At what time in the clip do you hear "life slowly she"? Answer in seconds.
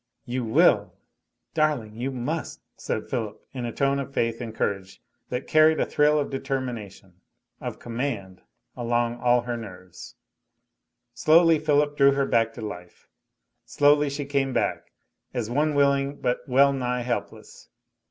12.61-14.25